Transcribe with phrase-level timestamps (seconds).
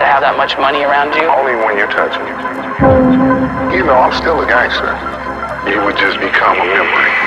[0.00, 1.28] to have that much money around you?
[1.28, 2.32] Only when you touch me.
[3.76, 4.96] You know, I'm still a gangster.
[5.68, 7.19] You would just become a memory.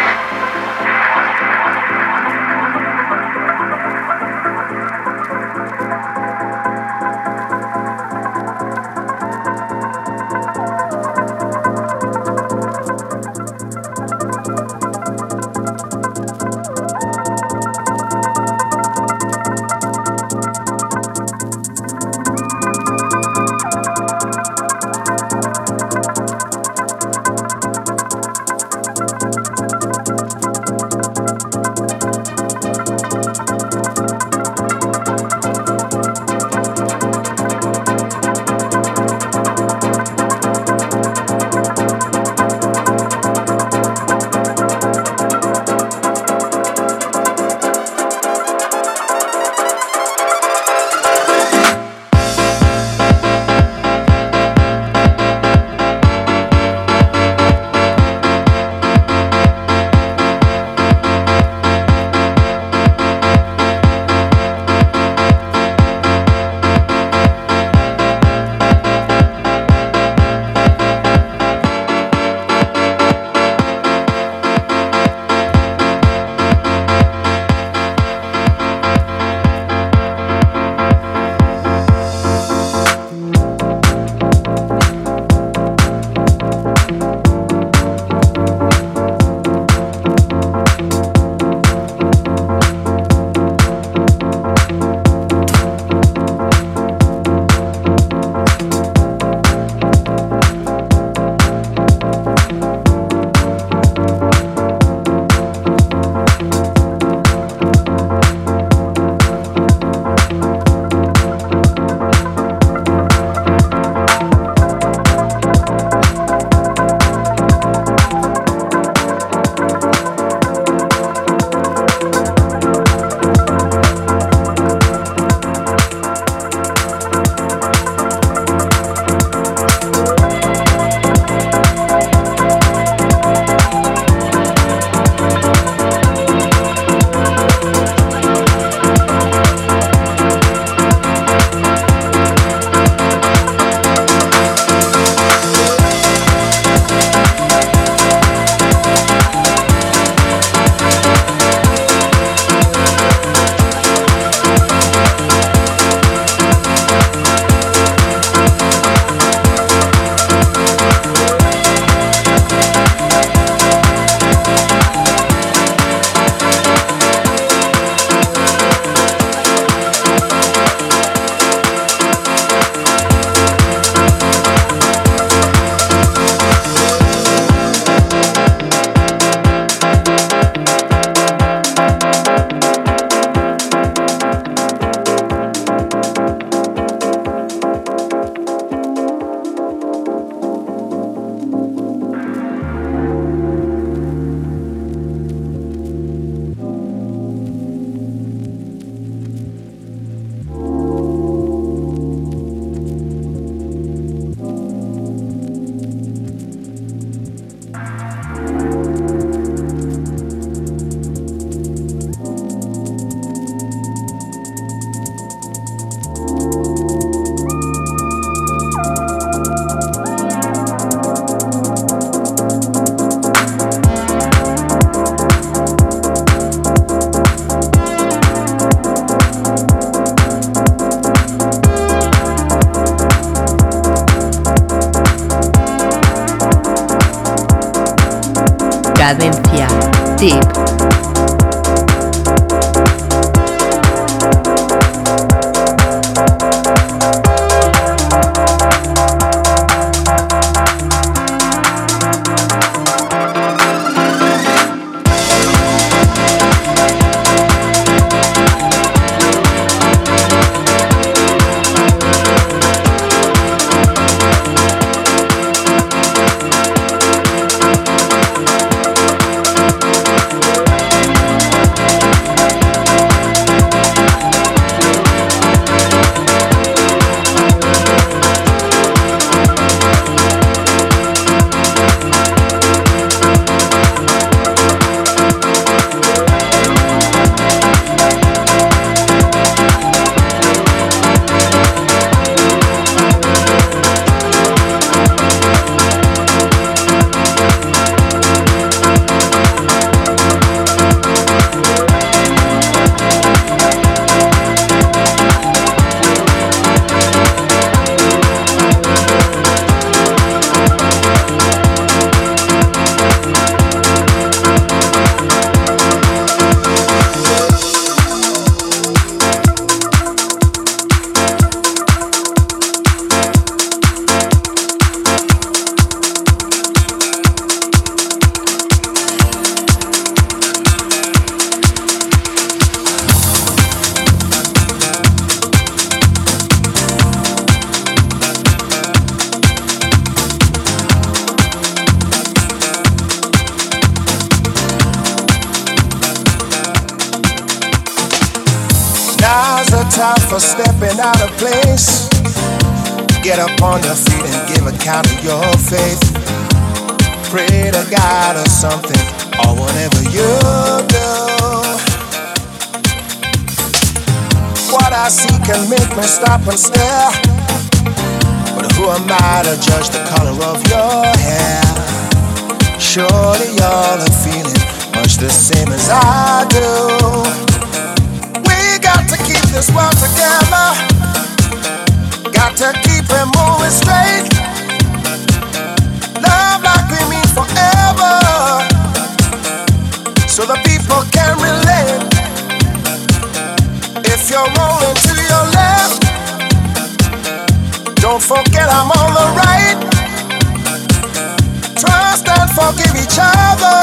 [403.13, 403.79] Each other.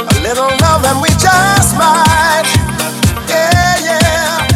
[0.00, 2.44] A little love and we just might.
[3.28, 4.48] Yeah, yeah.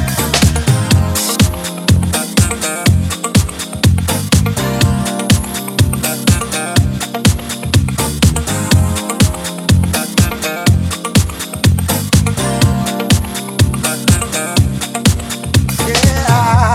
[15.86, 16.74] Yeah,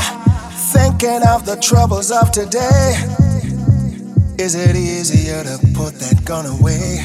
[0.71, 3.24] thinking of the troubles of today.
[4.45, 7.01] Is it easier to put that gun away?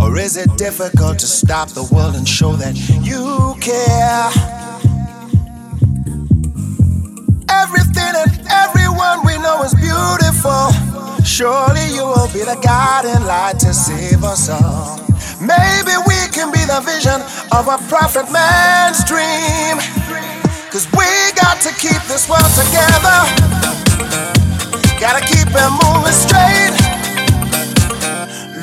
[0.00, 2.74] Or is it difficult to stop the world and show that
[3.06, 4.26] you care?
[7.46, 10.74] Everything and everyone we know is beautiful.
[11.22, 14.98] Surely you will be the guiding light to save us all.
[15.38, 17.22] Maybe we can be the vision
[17.54, 19.78] of a prophet man's dream.
[20.74, 21.06] Cause we
[21.38, 23.45] got to keep this world together.
[24.98, 26.72] Gotta keep it moving straight.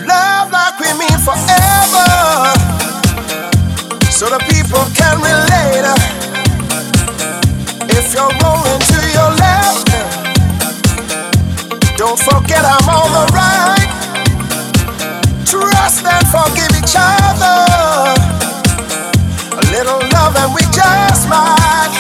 [0.06, 2.10] Love like we mean forever.
[4.10, 5.86] So the people can relate.
[7.90, 9.88] If you're rolling to your left,
[11.98, 13.90] don't forget I'm on the right.
[15.46, 17.58] Trust and forgive each other.
[19.54, 21.94] A little love and we just might,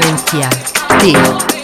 [0.00, 1.59] Valencia.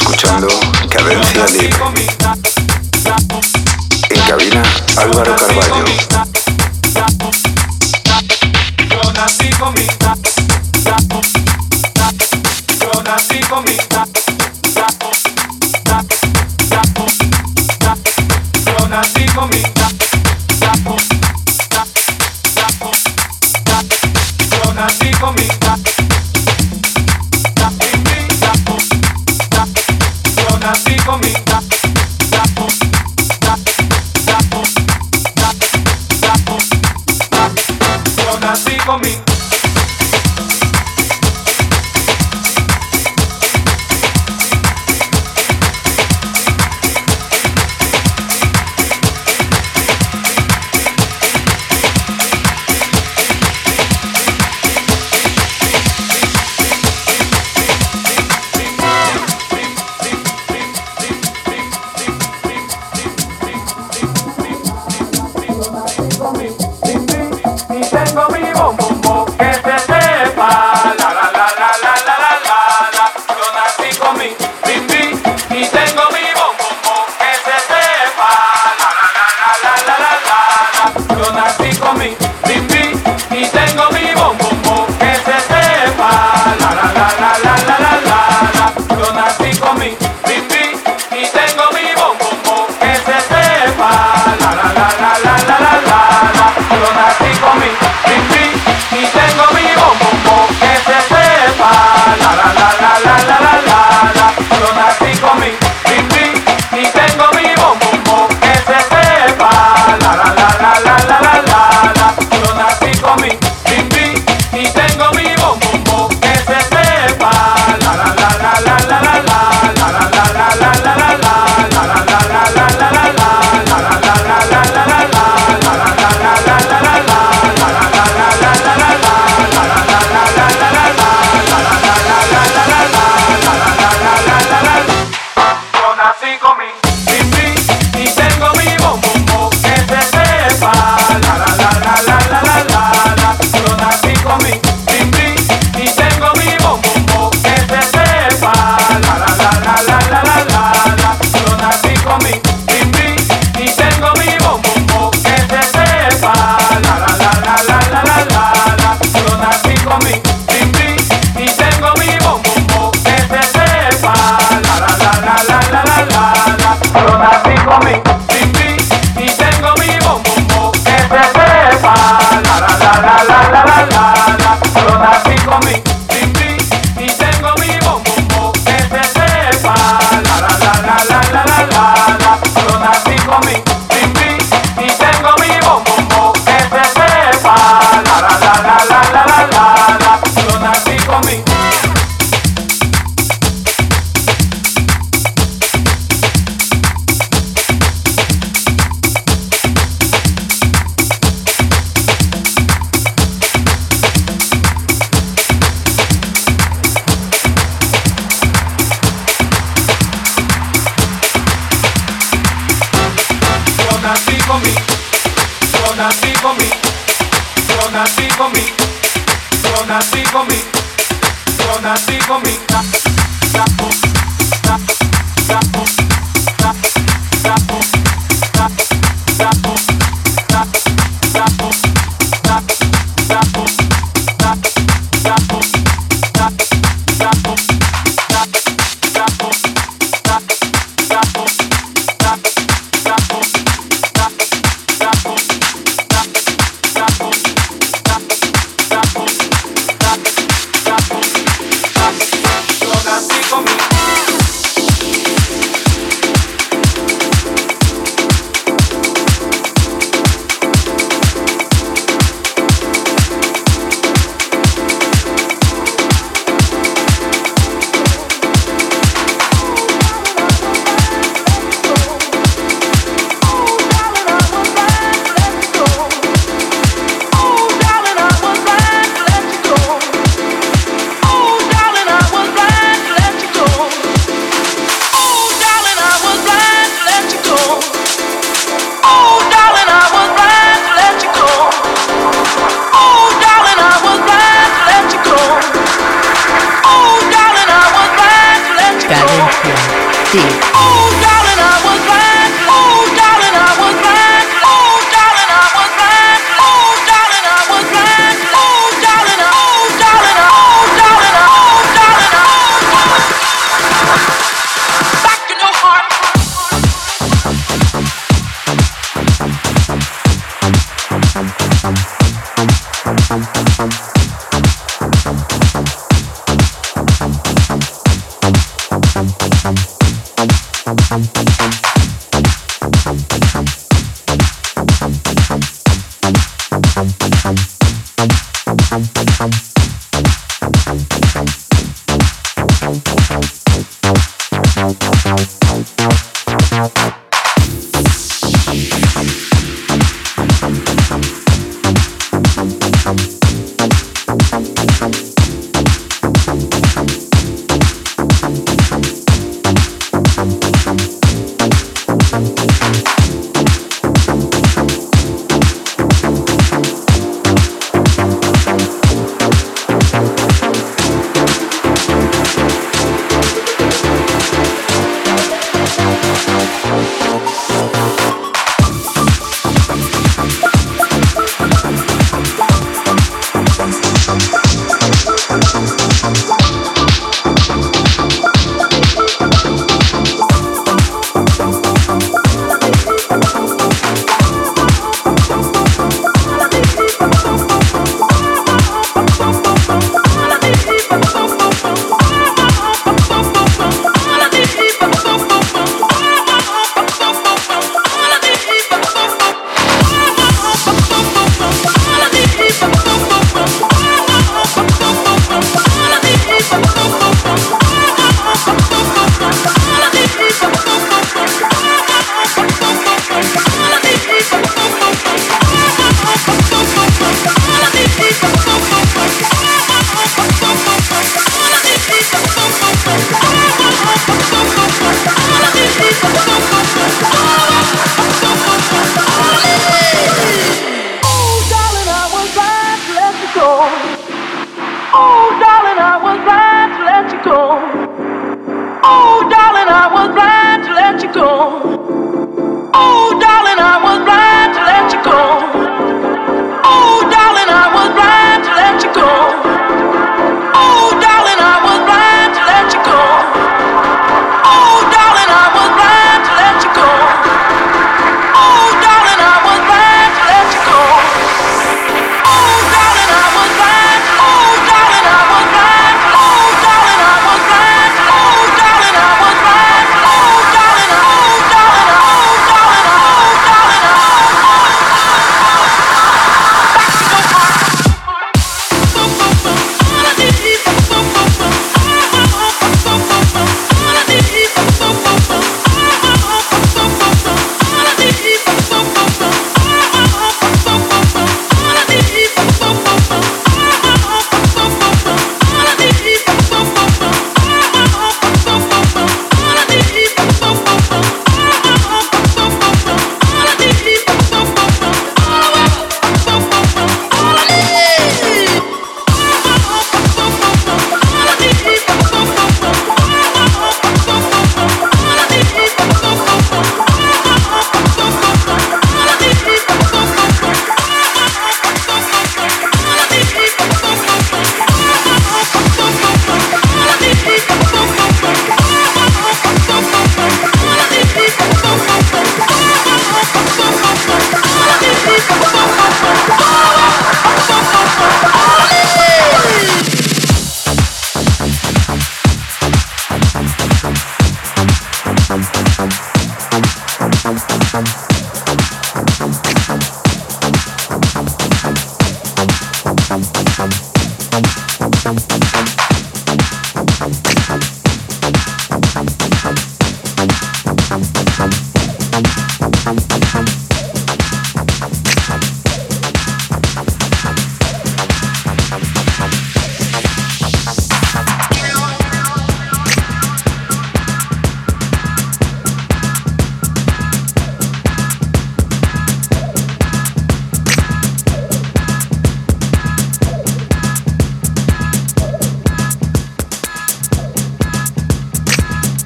[0.00, 0.48] escuchando
[0.88, 1.70] Cadencia Libre.
[4.10, 4.62] En cabina
[4.96, 5.84] Álvaro Carballo.
[8.88, 9.86] Yo nací con mi
[12.80, 13.76] Yo nací con mi
[18.66, 19.79] Yo nací con mi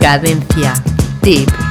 [0.04, 0.74] Cadencia.
[1.22, 1.63] Tip.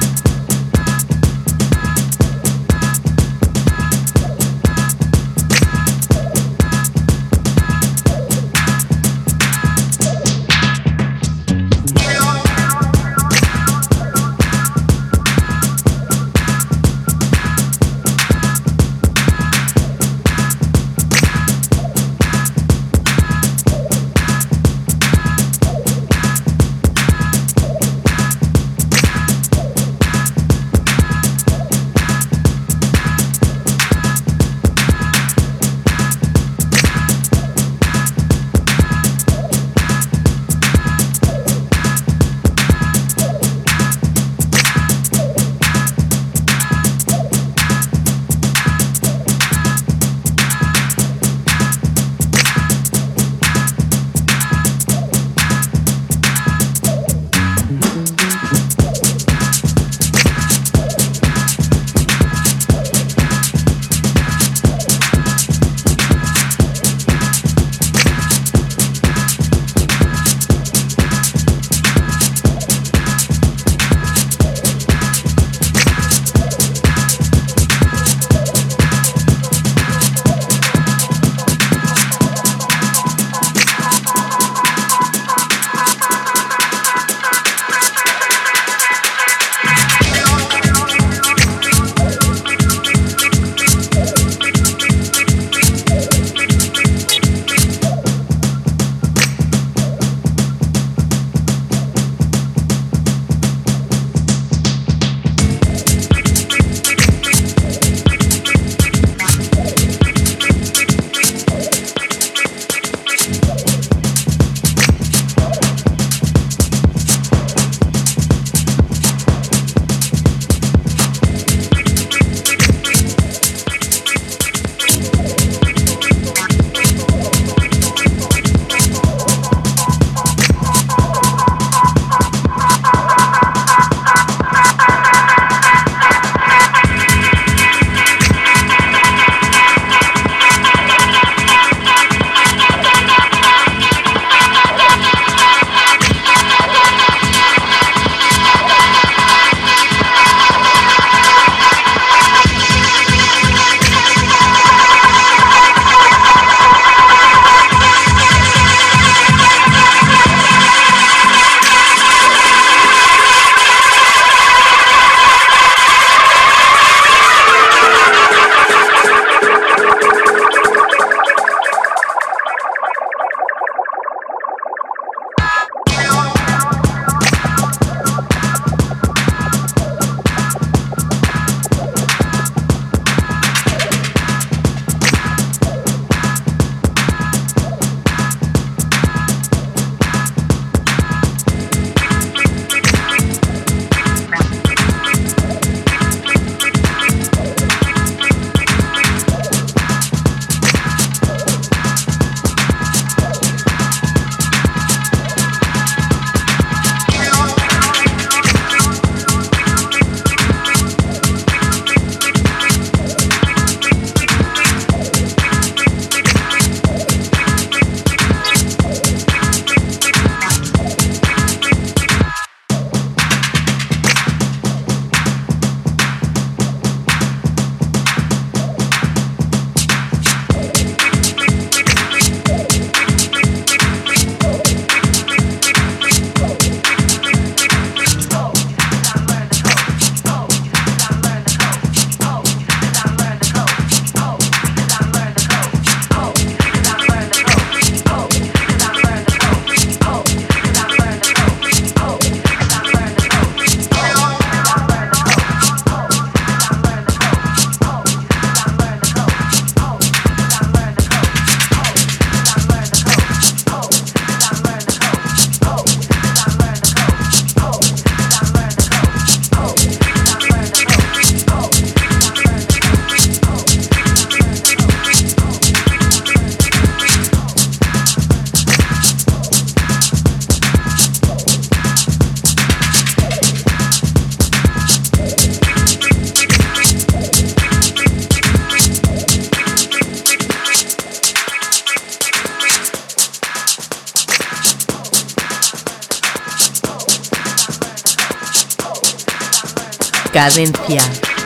[300.33, 300.99] Cadencia.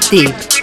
[0.09, 0.56] Tip.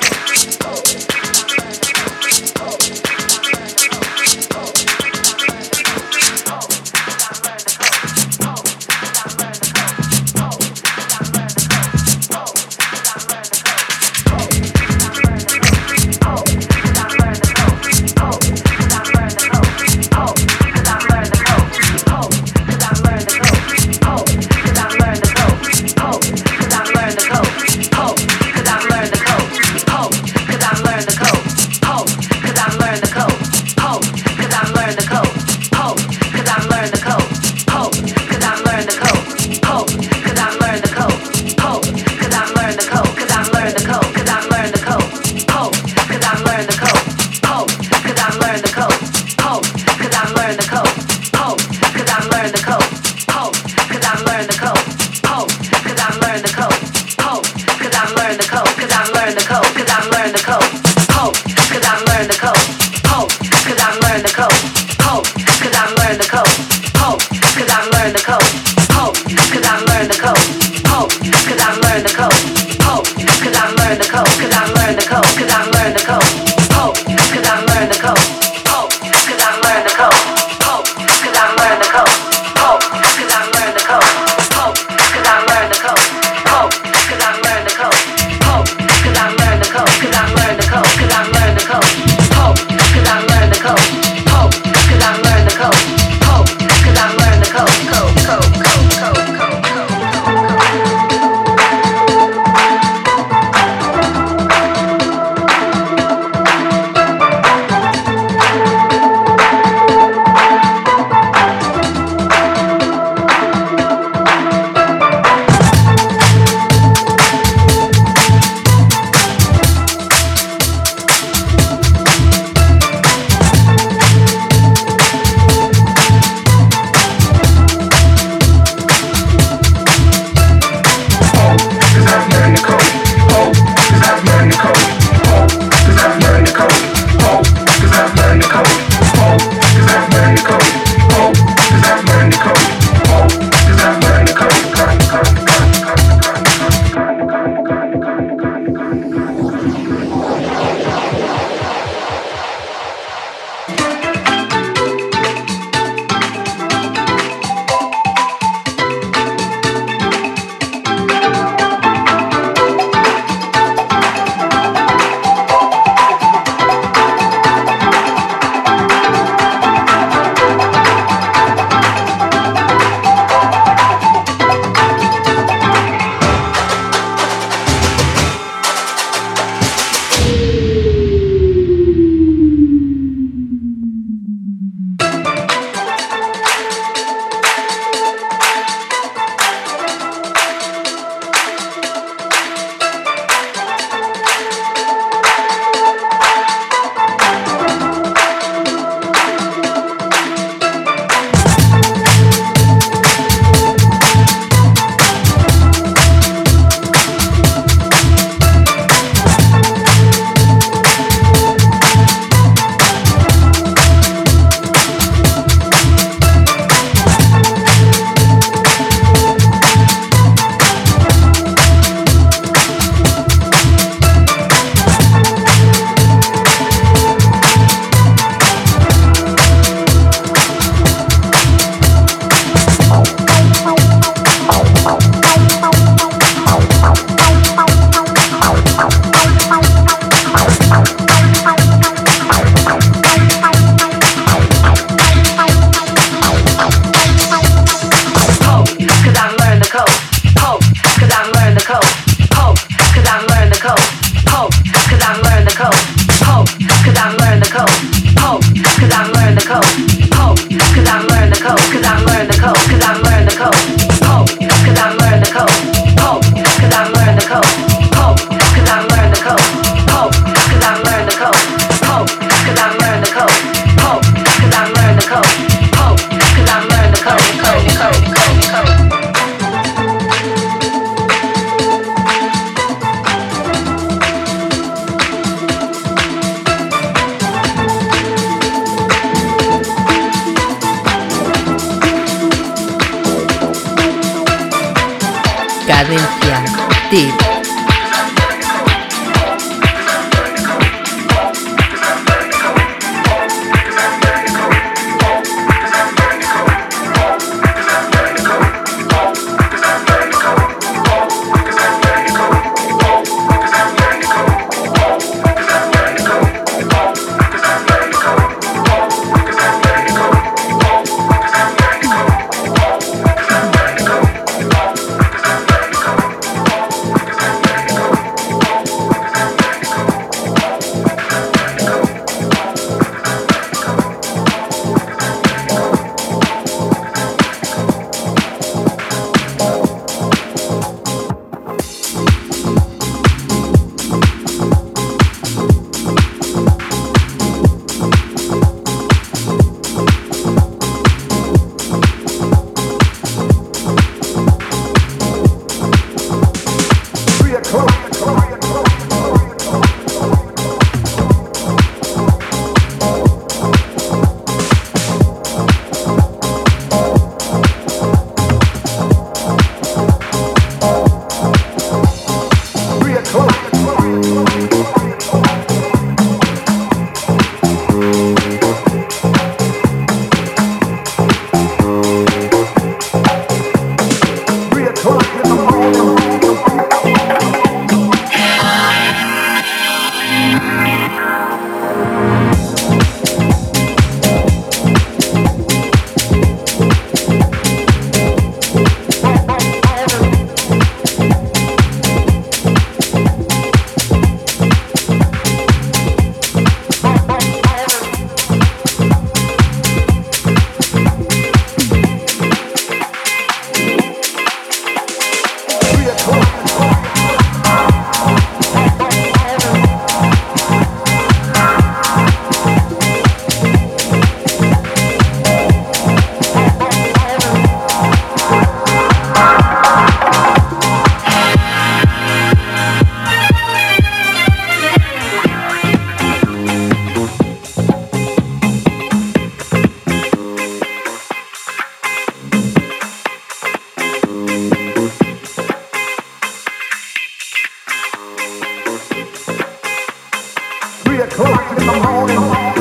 [450.95, 452.54] three o'clock in the morning.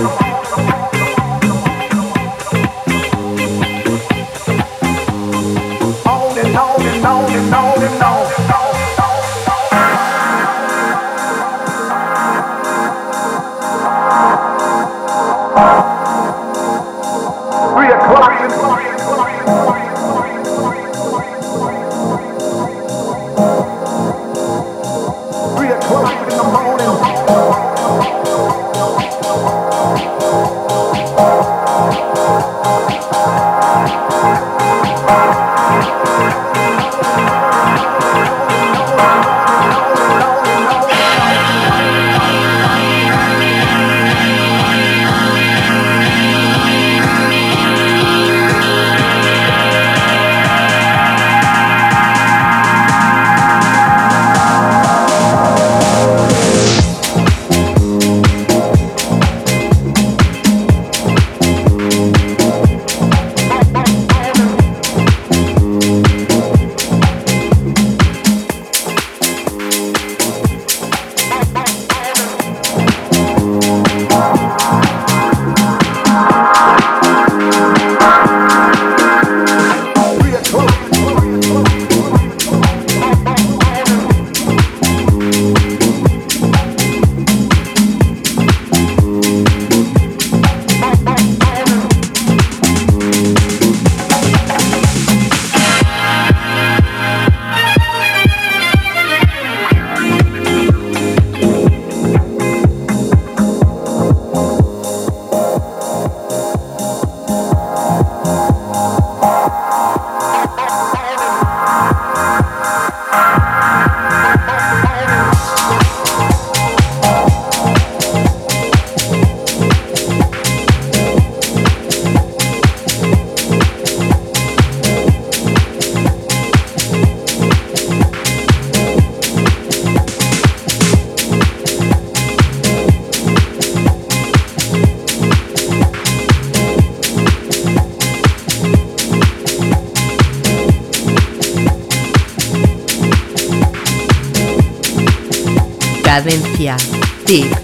[146.64, 146.78] Ciencia,
[147.26, 147.63] TIC.